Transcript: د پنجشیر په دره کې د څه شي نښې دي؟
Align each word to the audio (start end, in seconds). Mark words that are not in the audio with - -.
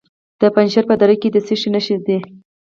د 0.39 0.41
پنجشیر 0.53 0.83
په 0.89 0.95
دره 1.01 1.15
کې 1.21 1.29
د 1.31 1.37
څه 1.47 1.53
شي 1.61 1.69
نښې 1.73 1.97
دي؟ 2.05 2.17